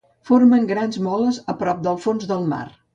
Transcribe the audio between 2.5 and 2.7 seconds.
mar.